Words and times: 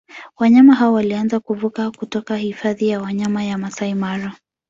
Wanyama 0.37 0.73
hao 0.75 0.93
walianza 0.93 1.39
kuvuka 1.39 1.91
kutoka 1.91 2.35
Hifadhi 2.37 2.87
ya 2.89 3.01
Wanyama 3.01 3.43
ya 3.43 3.57
Maasai 3.57 3.95
Mara 3.95 4.33